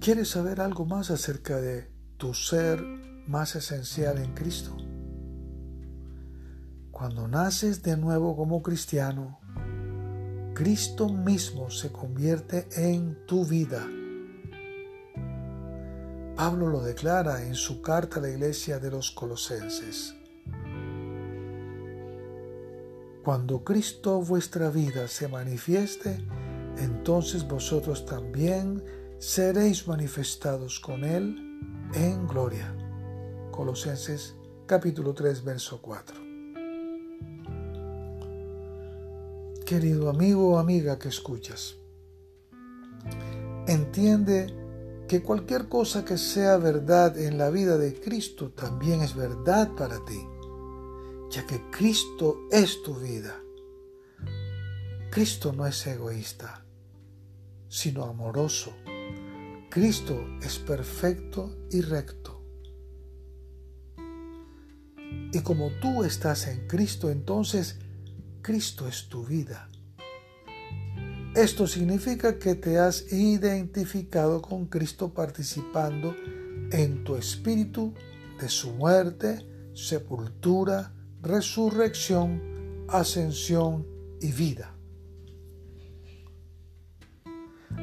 ¿Quieres 0.00 0.28
saber 0.30 0.60
algo 0.60 0.86
más 0.86 1.10
acerca 1.10 1.60
de 1.60 1.90
tu 2.16 2.34
ser 2.34 2.82
más 3.26 3.54
esencial 3.54 4.18
en 4.18 4.32
Cristo? 4.34 4.76
Cuando 6.90 7.28
naces 7.28 7.82
de 7.82 7.96
nuevo 7.96 8.36
como 8.36 8.62
cristiano, 8.62 9.40
Cristo 10.54 11.08
mismo 11.08 11.70
se 11.70 11.90
convierte 11.90 12.68
en 12.76 13.26
tu 13.26 13.44
vida. 13.44 13.86
Pablo 16.40 16.68
lo 16.70 16.80
declara 16.80 17.42
en 17.42 17.54
su 17.54 17.82
carta 17.82 18.18
a 18.18 18.22
la 18.22 18.30
iglesia 18.30 18.78
de 18.78 18.90
los 18.90 19.10
colosenses. 19.10 20.14
Cuando 23.22 23.62
Cristo 23.62 24.22
vuestra 24.22 24.70
vida 24.70 25.06
se 25.06 25.28
manifieste, 25.28 26.16
entonces 26.78 27.46
vosotros 27.46 28.06
también 28.06 28.82
seréis 29.18 29.86
manifestados 29.86 30.80
con 30.80 31.04
Él 31.04 31.60
en 31.92 32.26
gloria. 32.26 32.74
Colosenses 33.50 34.34
capítulo 34.64 35.12
3, 35.12 35.44
verso 35.44 35.82
4. 35.82 36.16
Querido 39.66 40.08
amigo 40.08 40.54
o 40.54 40.58
amiga 40.58 40.98
que 40.98 41.08
escuchas, 41.08 41.76
entiende 43.66 44.58
que 45.10 45.22
cualquier 45.22 45.68
cosa 45.68 46.04
que 46.04 46.16
sea 46.16 46.56
verdad 46.56 47.18
en 47.18 47.36
la 47.36 47.50
vida 47.50 47.76
de 47.76 48.00
Cristo 48.00 48.52
también 48.52 49.02
es 49.02 49.14
verdad 49.14 49.74
para 49.74 50.02
ti 50.04 50.20
ya 51.30 51.46
que 51.46 51.62
Cristo 51.70 52.48
es 52.50 52.82
tu 52.82 52.94
vida. 52.96 53.40
Cristo 55.10 55.52
no 55.52 55.66
es 55.66 55.86
egoísta, 55.86 56.66
sino 57.68 58.04
amoroso. 58.04 58.74
Cristo 59.70 60.26
es 60.42 60.58
perfecto 60.58 61.56
y 61.70 61.80
recto. 61.82 62.44
Y 65.32 65.40
como 65.42 65.70
tú 65.80 66.02
estás 66.02 66.48
en 66.48 66.66
Cristo, 66.66 67.10
entonces 67.10 67.78
Cristo 68.42 68.88
es 68.88 69.08
tu 69.08 69.24
vida. 69.24 69.69
Esto 71.34 71.68
significa 71.68 72.40
que 72.40 72.56
te 72.56 72.78
has 72.78 73.12
identificado 73.12 74.42
con 74.42 74.66
Cristo 74.66 75.14
participando 75.14 76.16
en 76.72 77.04
tu 77.04 77.14
espíritu 77.14 77.94
de 78.40 78.48
su 78.48 78.72
muerte, 78.72 79.46
sepultura, 79.72 80.92
resurrección, 81.22 82.84
ascensión 82.88 83.86
y 84.20 84.32
vida. 84.32 84.74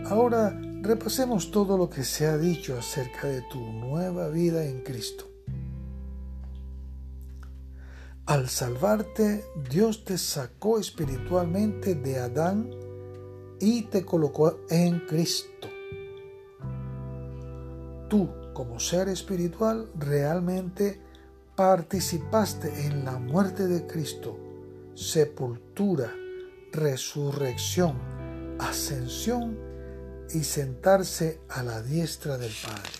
Ahora 0.08 0.60
repasemos 0.82 1.50
todo 1.50 1.78
lo 1.78 1.90
que 1.90 2.04
se 2.04 2.28
ha 2.28 2.38
dicho 2.38 2.78
acerca 2.78 3.28
de 3.28 3.44
tu 3.44 3.60
nueva 3.60 4.28
vida 4.28 4.66
en 4.66 4.82
Cristo. 4.82 5.26
Al 8.26 8.50
salvarte, 8.50 9.46
Dios 9.70 10.04
te 10.04 10.18
sacó 10.18 10.80
espiritualmente 10.80 11.96
de 11.96 12.20
Adán 12.20 12.87
y 13.60 13.84
te 13.84 14.06
colocó 14.06 14.60
en 14.70 15.00
Cristo. 15.02 15.68
tú 18.10 18.30
como 18.54 18.80
ser 18.80 19.10
espiritual 19.10 19.90
realmente 19.98 21.00
participaste 21.56 22.88
en 22.88 23.06
la 23.06 23.18
muerte 23.20 23.68
de 23.68 23.86
Cristo, 23.86 24.38
sepultura, 24.96 26.14
resurrección, 26.72 27.98
ascensión 28.60 29.58
y 30.34 30.44
sentarse 30.44 31.40
a 31.50 31.64
la 31.64 31.82
diestra 31.82 32.38
del 32.38 32.52
Padre. 32.64 32.92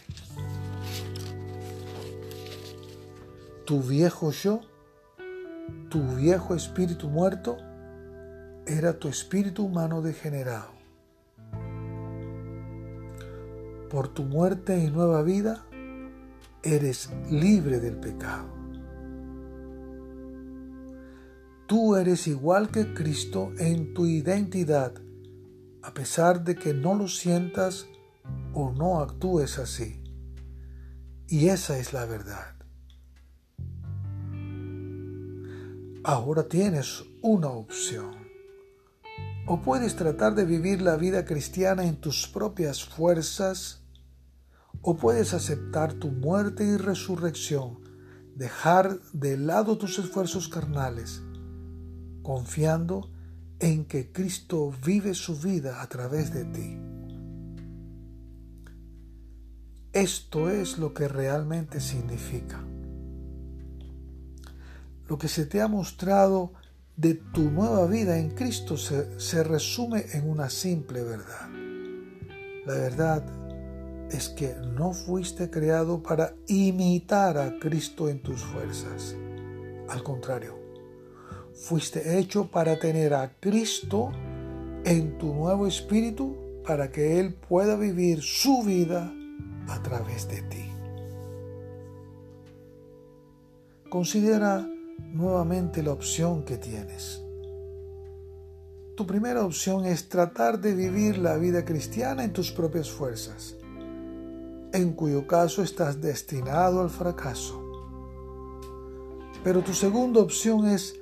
Tu 3.66 3.82
viejo 3.82 4.32
yo, 4.32 4.62
tu 5.90 6.16
viejo 6.16 6.56
espíritu 6.56 7.10
muerto, 7.10 7.58
era 8.68 9.00
tu 9.00 9.08
espíritu 9.08 9.66
humano 9.66 10.02
degenerado. 10.02 10.72
Por 13.90 14.10
tu 14.10 14.24
muerte 14.24 14.78
y 14.78 14.92
nueva 14.92 15.24
vida, 15.24 15.66
eres 16.62 17.10
libre 17.32 17.80
del 17.80 17.98
pecado. 17.98 18.50
Tú 21.68 21.96
eres 21.96 22.28
igual 22.28 22.70
que 22.70 22.94
Cristo 22.94 23.52
en 23.58 23.94
tu 23.94 24.06
identidad, 24.06 24.94
a 25.82 25.94
pesar 25.94 26.44
de 26.44 26.56
que 26.56 26.74
no 26.74 26.96
lo 26.96 27.08
sientas 27.08 27.88
o 28.54 28.72
no 28.72 29.00
actúes 29.00 29.60
así. 29.60 30.04
Y 31.28 31.48
esa 31.48 31.78
es 31.78 31.94
la 31.94 32.06
verdad. 32.06 32.56
Ahora 36.04 36.48
tienes 36.48 37.04
una 37.22 37.50
opción. 37.50 38.27
O 39.50 39.62
puedes 39.62 39.96
tratar 39.96 40.36
de 40.36 40.44
vivir 40.44 40.82
la 40.82 40.98
vida 40.98 41.24
cristiana 41.24 41.86
en 41.86 41.96
tus 41.96 42.28
propias 42.28 42.84
fuerzas, 42.84 43.82
o 44.82 44.98
puedes 44.98 45.34
aceptar 45.34 45.94
tu 45.94 46.10
muerte 46.10 46.66
y 46.66 46.76
resurrección, 46.76 47.80
dejar 48.36 49.00
de 49.14 49.38
lado 49.38 49.78
tus 49.78 50.00
esfuerzos 50.00 50.50
carnales, 50.50 51.22
confiando 52.24 53.10
en 53.60 53.86
que 53.86 54.12
Cristo 54.12 54.74
vive 54.86 55.14
su 55.14 55.40
vida 55.40 55.82
a 55.82 55.88
través 55.88 56.34
de 56.34 56.44
ti. 56.44 56.78
Esto 59.94 60.50
es 60.50 60.78
lo 60.78 60.94
que 60.94 61.08
realmente 61.08 61.80
significa. 61.80 62.62
Lo 65.08 65.18
que 65.18 65.30
se 65.30 65.46
te 65.46 65.62
ha 65.62 65.70
mostrado 65.70 66.52
de 66.98 67.14
tu 67.14 67.52
nueva 67.52 67.86
vida 67.86 68.18
en 68.18 68.32
Cristo 68.32 68.76
se, 68.76 69.20
se 69.20 69.44
resume 69.44 70.06
en 70.14 70.28
una 70.30 70.50
simple 70.50 71.04
verdad. 71.04 71.48
La 72.66 72.74
verdad 72.74 73.24
es 74.12 74.30
que 74.30 74.56
no 74.76 74.94
fuiste 74.94 75.50
creado 75.50 76.02
para 76.02 76.34
imitar 76.48 77.38
a 77.38 77.60
Cristo 77.60 78.10
en 78.10 78.22
tus 78.22 78.42
fuerzas. 78.42 79.16
Al 79.88 80.02
contrario, 80.02 80.58
fuiste 81.54 82.18
hecho 82.18 82.50
para 82.50 82.80
tener 82.80 83.14
a 83.14 83.32
Cristo 83.40 84.12
en 84.84 85.18
tu 85.20 85.34
nuevo 85.34 85.68
espíritu 85.68 86.36
para 86.66 86.92
que 86.92 87.20
Él 87.20 87.36
pueda 87.36 87.76
vivir 87.76 88.22
su 88.24 88.64
vida 88.64 89.14
a 89.68 89.84
través 89.84 90.28
de 90.28 90.42
ti. 90.42 90.72
Considera 93.90 94.68
nuevamente 94.98 95.84
la 95.84 95.92
opción 95.92 96.44
que 96.44 96.58
tienes. 96.58 97.22
Tu 98.96 99.06
primera 99.06 99.46
opción 99.46 99.86
es 99.86 100.10
tratar 100.10 100.60
de 100.60 100.74
vivir 100.74 101.18
la 101.18 101.38
vida 101.38 101.64
cristiana 101.66 102.24
en 102.24 102.34
tus 102.34 102.52
propias 102.52 102.90
fuerzas 102.90 103.58
en 104.74 104.94
cuyo 104.94 105.28
caso 105.28 105.64
estás 105.64 106.02
destinado 106.02 106.82
al 106.82 106.90
fracaso. 106.90 107.64
Pero 109.44 109.62
tu 109.62 109.74
segunda 109.74 110.20
opción 110.20 110.68
es 110.68 110.96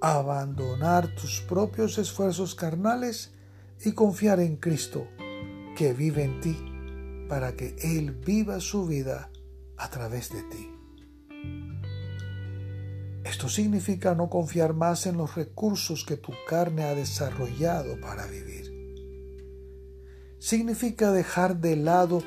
abandonar 0.00 1.14
tus 1.14 1.40
propios 1.42 1.98
esfuerzos 1.98 2.54
carnales 2.54 3.32
y 3.84 3.92
confiar 3.92 4.40
en 4.40 4.56
Cristo, 4.56 5.06
que 5.76 5.92
vive 5.92 6.24
en 6.24 6.40
ti, 6.40 6.56
para 7.28 7.54
que 7.54 7.76
Él 7.82 8.12
viva 8.12 8.60
su 8.60 8.86
vida 8.86 9.30
a 9.76 9.88
través 9.88 10.30
de 10.30 10.42
ti. 10.44 11.71
Esto 13.24 13.48
significa 13.48 14.14
no 14.14 14.28
confiar 14.28 14.74
más 14.74 15.06
en 15.06 15.16
los 15.16 15.36
recursos 15.36 16.04
que 16.04 16.16
tu 16.16 16.32
carne 16.48 16.84
ha 16.84 16.94
desarrollado 16.94 18.00
para 18.00 18.26
vivir. 18.26 18.72
Significa 20.38 21.12
dejar 21.12 21.58
de 21.58 21.76
lado 21.76 22.22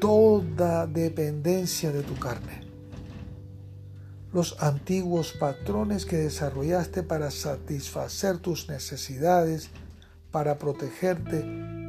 toda 0.00 0.86
dependencia 0.86 1.90
de 1.90 2.02
tu 2.02 2.14
carne. 2.18 2.62
Los 4.32 4.62
antiguos 4.62 5.32
patrones 5.32 6.06
que 6.06 6.18
desarrollaste 6.18 7.02
para 7.02 7.30
satisfacer 7.30 8.38
tus 8.38 8.68
necesidades, 8.68 9.70
para 10.30 10.58
protegerte 10.58 11.44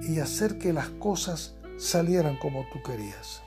y 0.07 0.19
hacer 0.19 0.57
que 0.57 0.73
las 0.73 0.89
cosas 0.89 1.53
salieran 1.77 2.37
como 2.39 2.65
tú 2.73 2.81
querías. 2.81 3.41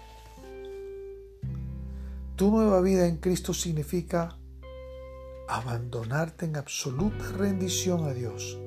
Tu 2.37 2.51
nueva 2.51 2.81
vida 2.81 3.07
en 3.07 3.17
Cristo 3.17 3.53
significa 3.53 4.39
abandonarte 5.57 6.47
en 6.47 6.57
absoluta 6.57 7.25
rendición 7.37 8.05
a 8.05 8.13
Dios, 8.13 8.59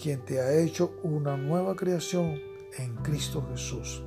quien 0.00 0.24
te 0.24 0.40
ha 0.40 0.52
hecho 0.54 0.94
una 1.02 1.36
nueva 1.36 1.76
creación 1.76 2.40
en 2.78 2.96
Cristo 2.96 3.46
Jesús. 3.50 4.02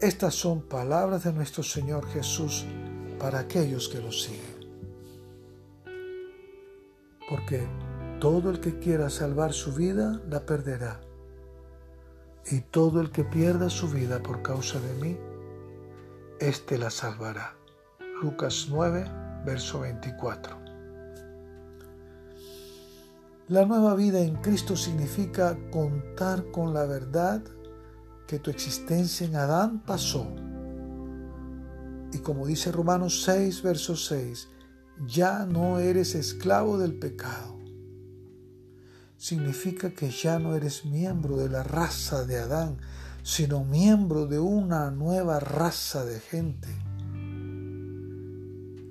Estas 0.00 0.34
son 0.34 0.62
palabras 0.62 1.24
de 1.24 1.32
nuestro 1.32 1.62
Señor 1.62 2.06
Jesús 2.08 2.66
para 3.18 3.40
aquellos 3.40 3.88
que 3.88 4.00
lo 4.00 4.12
siguen. 4.12 4.58
Porque 7.28 7.66
todo 8.20 8.50
el 8.50 8.60
que 8.60 8.78
quiera 8.78 9.10
salvar 9.10 9.52
su 9.52 9.72
vida 9.72 10.20
la 10.28 10.46
perderá. 10.46 11.00
Y 12.50 12.60
todo 12.60 13.00
el 13.00 13.10
que 13.10 13.24
pierda 13.24 13.70
su 13.70 13.88
vida 13.88 14.22
por 14.22 14.42
causa 14.42 14.80
de 14.80 14.94
mí, 14.94 15.18
éste 16.40 16.78
la 16.78 16.90
salvará. 16.90 17.54
Lucas 18.22 18.66
9, 18.70 19.27
verso 19.48 19.80
24. 19.80 20.58
La 23.48 23.64
nueva 23.64 23.94
vida 23.94 24.20
en 24.20 24.36
Cristo 24.36 24.76
significa 24.76 25.56
contar 25.70 26.50
con 26.50 26.74
la 26.74 26.84
verdad 26.84 27.42
que 28.26 28.38
tu 28.38 28.50
existencia 28.50 29.26
en 29.26 29.36
Adán 29.36 29.82
pasó. 29.86 30.30
Y 32.12 32.18
como 32.18 32.46
dice 32.46 32.70
Romanos 32.70 33.22
6, 33.22 33.62
verso 33.62 33.96
6, 33.96 34.48
ya 35.06 35.46
no 35.46 35.78
eres 35.78 36.14
esclavo 36.14 36.76
del 36.76 36.98
pecado. 36.98 37.58
Significa 39.16 39.94
que 39.94 40.10
ya 40.10 40.38
no 40.38 40.56
eres 40.56 40.84
miembro 40.84 41.38
de 41.38 41.48
la 41.48 41.62
raza 41.62 42.26
de 42.26 42.38
Adán, 42.38 42.76
sino 43.22 43.64
miembro 43.64 44.26
de 44.26 44.40
una 44.40 44.90
nueva 44.90 45.40
raza 45.40 46.04
de 46.04 46.20
gente. 46.20 46.68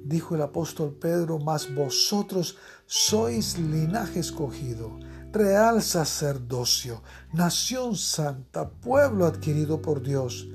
Dijo 0.08 0.36
el 0.36 0.42
apóstol 0.42 0.98
Pedro, 1.00 1.38
mas 1.38 1.74
vosotros 1.76 2.56
sois 2.86 3.58
linaje 3.58 4.20
escogido 4.20 4.98
real 5.34 5.82
sacerdocio, 5.82 7.04
nación 7.34 7.96
santa, 7.96 8.70
pueblo 8.70 9.26
adquirido 9.26 9.82
por 9.82 10.02
Dios, 10.02 10.48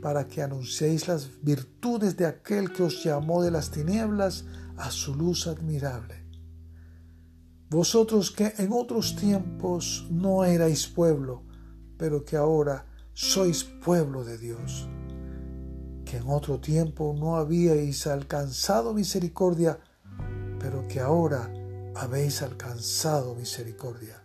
para 0.00 0.26
que 0.26 0.42
anunciéis 0.42 1.08
las 1.08 1.42
virtudes 1.42 2.16
de 2.16 2.26
aquel 2.26 2.72
que 2.72 2.84
os 2.84 3.04
llamó 3.04 3.42
de 3.42 3.50
las 3.50 3.70
tinieblas 3.70 4.44
a 4.76 4.90
su 4.90 5.14
luz 5.14 5.46
admirable. 5.46 6.24
Vosotros 7.68 8.30
que 8.30 8.54
en 8.58 8.72
otros 8.72 9.16
tiempos 9.16 10.06
no 10.10 10.44
erais 10.44 10.86
pueblo, 10.86 11.42
pero 11.96 12.24
que 12.24 12.36
ahora 12.36 12.86
sois 13.12 13.64
pueblo 13.64 14.24
de 14.24 14.38
Dios, 14.38 14.88
que 16.12 16.18
en 16.18 16.28
otro 16.28 16.60
tiempo 16.60 17.16
no 17.18 17.36
habíais 17.36 18.06
alcanzado 18.06 18.92
misericordia, 18.92 19.78
pero 20.60 20.86
que 20.86 21.00
ahora 21.00 21.50
habéis 21.94 22.42
alcanzado 22.42 23.34
misericordia. 23.34 24.22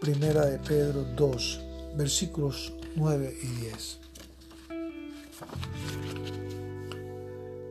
Primera 0.00 0.46
de 0.46 0.58
Pedro 0.58 1.04
2, 1.14 1.60
versículos 1.96 2.74
9 2.96 3.36
y 3.40 3.46
10. 3.46 4.00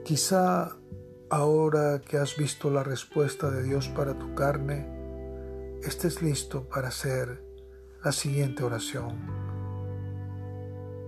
Quizá 0.06 0.72
ahora 1.30 2.00
que 2.00 2.16
has 2.16 2.38
visto 2.38 2.70
la 2.70 2.84
respuesta 2.84 3.52
de 3.52 3.64
Dios 3.64 3.90
para 3.90 4.18
tu 4.18 4.34
carne, 4.34 4.88
estés 5.84 6.22
listo 6.22 6.64
para 6.70 6.88
hacer 6.88 7.44
la 8.02 8.14
siguiente 8.14 8.64
oración. 8.64 9.37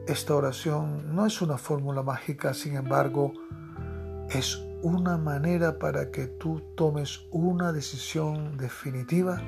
Esta 0.09 0.35
oración 0.35 1.15
no 1.15 1.27
es 1.27 1.39
una 1.39 1.59
fórmula 1.59 2.01
mágica, 2.01 2.55
sin 2.55 2.75
embargo, 2.75 3.31
es 4.31 4.59
una 4.81 5.19
manera 5.19 5.77
para 5.77 6.09
que 6.09 6.25
tú 6.25 6.61
tomes 6.75 7.27
una 7.29 7.71
decisión 7.71 8.57
definitiva 8.57 9.39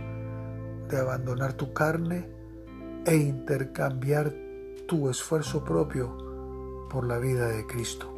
de 0.87 0.99
abandonar 0.99 1.53
tu 1.53 1.73
carne 1.73 2.29
e 3.07 3.15
intercambiar 3.15 4.35
tu 4.87 5.09
esfuerzo 5.09 5.63
propio 5.63 6.87
por 6.91 7.07
la 7.07 7.17
vida 7.17 7.47
de 7.47 7.65
Cristo. 7.65 8.13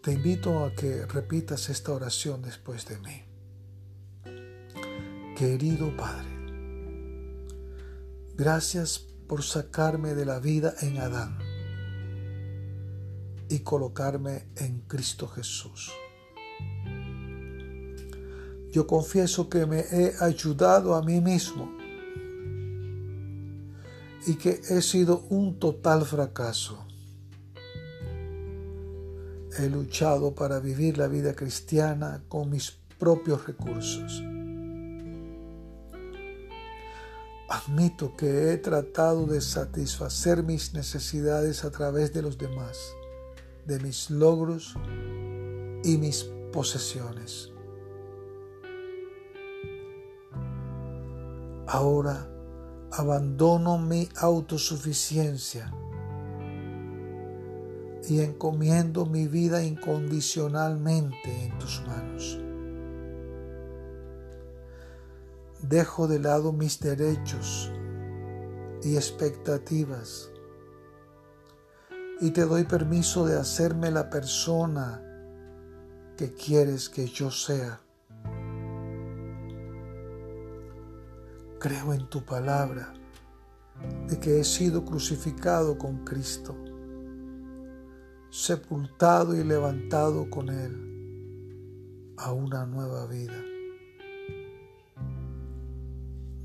Te 0.00 0.14
invito 0.14 0.64
a 0.64 0.72
que 0.72 1.04
repitas 1.04 1.68
esta 1.68 1.92
oración 1.92 2.40
después 2.40 2.86
de 2.86 2.98
mí. 3.00 3.22
Querido 5.36 5.94
Padre, 5.94 6.30
gracias 8.34 9.07
por 9.28 9.42
sacarme 9.42 10.14
de 10.14 10.24
la 10.24 10.40
vida 10.40 10.74
en 10.80 10.98
Adán 10.98 11.38
y 13.50 13.60
colocarme 13.60 14.46
en 14.56 14.80
Cristo 14.80 15.28
Jesús. 15.28 15.92
Yo 18.72 18.86
confieso 18.86 19.48
que 19.48 19.66
me 19.66 19.80
he 19.80 20.14
ayudado 20.20 20.94
a 20.94 21.02
mí 21.02 21.20
mismo 21.20 21.70
y 24.26 24.34
que 24.34 24.60
he 24.68 24.82
sido 24.82 25.26
un 25.30 25.58
total 25.58 26.04
fracaso. 26.04 26.86
He 29.58 29.68
luchado 29.68 30.34
para 30.34 30.60
vivir 30.60 30.98
la 30.98 31.08
vida 31.08 31.34
cristiana 31.34 32.22
con 32.28 32.50
mis 32.50 32.70
propios 32.98 33.46
recursos. 33.46 34.22
Admito 37.48 38.14
que 38.14 38.52
he 38.52 38.58
tratado 38.58 39.26
de 39.26 39.40
satisfacer 39.40 40.42
mis 40.42 40.74
necesidades 40.74 41.64
a 41.64 41.70
través 41.70 42.12
de 42.12 42.20
los 42.20 42.36
demás, 42.36 42.78
de 43.64 43.80
mis 43.80 44.10
logros 44.10 44.74
y 45.82 45.96
mis 45.96 46.24
posesiones. 46.52 47.50
Ahora 51.66 52.28
abandono 52.92 53.78
mi 53.78 54.08
autosuficiencia 54.16 55.72
y 58.08 58.20
encomiendo 58.20 59.06
mi 59.06 59.26
vida 59.26 59.62
incondicionalmente 59.62 61.46
en 61.46 61.58
tus 61.58 61.82
manos. 61.86 62.47
Dejo 65.62 66.06
de 66.06 66.20
lado 66.20 66.52
mis 66.52 66.78
derechos 66.80 67.72
y 68.82 68.96
expectativas 68.96 70.30
y 72.20 72.30
te 72.30 72.42
doy 72.42 72.64
permiso 72.64 73.26
de 73.26 73.38
hacerme 73.38 73.90
la 73.90 74.10
persona 74.10 75.02
que 76.16 76.32
quieres 76.32 76.88
que 76.88 77.06
yo 77.06 77.30
sea. 77.30 77.80
Creo 81.60 81.92
en 81.92 82.08
tu 82.08 82.24
palabra 82.24 82.94
de 84.08 84.18
que 84.18 84.40
he 84.40 84.44
sido 84.44 84.84
crucificado 84.84 85.78
con 85.78 86.04
Cristo, 86.04 86.56
sepultado 88.30 89.36
y 89.36 89.44
levantado 89.44 90.28
con 90.30 90.48
Él 90.48 92.14
a 92.16 92.32
una 92.32 92.66
nueva 92.66 93.06
vida. 93.06 93.57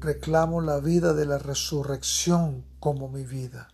Reclamo 0.04 0.62
la 0.62 0.80
vida 0.80 1.13
de 1.13 1.26
la 1.26 1.38
resurrección 1.38 2.66
como 2.80 3.10
mi 3.10 3.24
vida. 3.24 3.70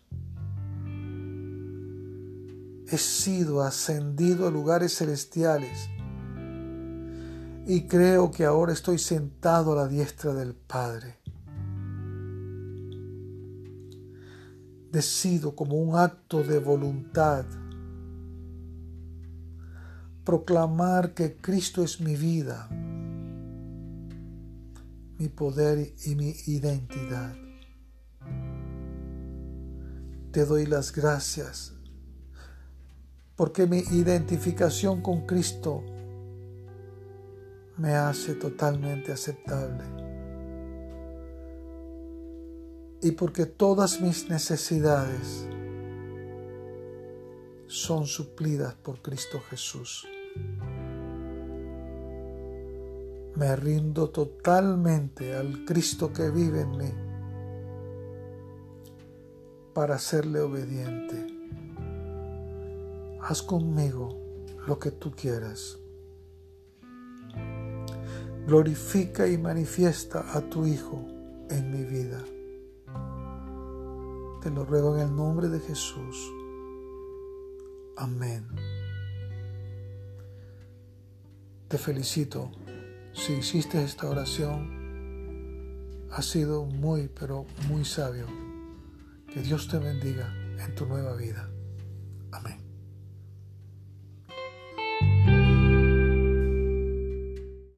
He 2.88 2.98
sido 2.98 3.64
ascendido 3.64 4.48
a 4.48 4.52
lugares 4.52 4.96
celestiales 4.96 5.90
y 7.66 7.88
creo 7.88 8.32
que 8.32 8.46
ahora 8.46 8.74
estoy 8.74 9.00
sentado 9.00 9.74
a 9.74 9.76
la 9.76 9.88
diestra 9.88 10.34
del 10.34 10.54
Padre. 10.54 11.20
decido 14.92 15.56
como 15.56 15.76
un 15.76 15.96
acto 15.96 16.44
de 16.44 16.60
voluntad 16.60 17.46
proclamar 20.24 21.14
que 21.14 21.38
Cristo 21.38 21.84
es 21.84 22.02
mi 22.02 22.16
vida, 22.16 22.70
mi 25.20 25.28
poder 25.28 25.94
y 26.06 26.16
mi 26.16 26.34
identidad. 26.48 27.36
Te 30.32 30.46
doy 30.46 30.66
las 30.66 30.94
gracias 30.94 31.74
porque 33.36 33.68
mi 33.68 33.80
identificación 33.80 35.02
con 35.02 35.26
Cristo 35.26 35.84
me 37.78 37.94
hace 37.96 38.36
totalmente 38.36 39.12
aceptable 39.12 39.84
y 43.02 43.12
porque 43.12 43.46
todas 43.46 44.00
mis 44.02 44.30
necesidades 44.30 45.48
son 47.68 48.06
suplidas 48.06 48.74
por 48.76 49.02
Cristo 49.02 49.40
Jesús. 49.50 50.08
Me 53.40 53.56
rindo 53.56 54.10
totalmente 54.10 55.34
al 55.34 55.64
Cristo 55.64 56.12
que 56.12 56.30
vive 56.30 56.60
en 56.60 56.72
mí 56.78 56.92
para 59.74 59.98
serle 59.98 60.42
obediente. 60.42 61.26
Haz 63.22 63.42
conmigo 63.42 64.10
lo 64.68 64.78
que 64.78 64.92
tú 64.92 65.12
quieras. 65.12 65.80
Glorifica 68.46 69.26
y 69.26 69.38
manifiesta 69.38 70.26
a 70.34 70.42
tu 70.42 70.66
Hijo 70.66 71.08
en 71.50 71.72
mi 71.72 71.86
vida. 71.86 72.22
Te 74.42 74.52
lo 74.52 74.66
ruego 74.66 74.98
en 74.98 75.04
el 75.04 75.16
nombre 75.16 75.48
de 75.48 75.62
Jesús. 75.62 76.30
Amén. 77.96 78.46
Te 81.70 81.78
felicito. 81.78 82.52
Si 83.14 83.34
hiciste 83.34 83.84
esta 83.84 84.08
oración, 84.10 84.80
has 86.12 86.26
sido 86.26 86.66
muy, 86.66 87.10
pero 87.20 87.46
muy 87.68 87.84
sabio. 87.86 88.28
Que 89.34 89.42
Dios 89.42 89.68
te 89.68 89.78
bendiga 89.78 90.34
en 90.60 90.76
tu 90.76 90.86
nueva 90.86 91.16
vida. 91.16 91.49